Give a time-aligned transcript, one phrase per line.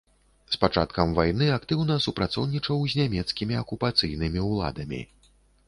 [0.53, 5.07] З пачаткам вайны актыўна супрацоўнічаў з нямецкімі акупацыйнымі ўладамі.